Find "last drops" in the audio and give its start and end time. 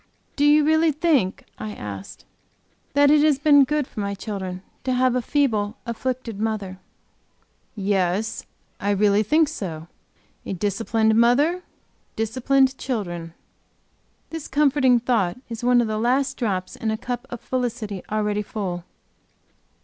15.99-16.75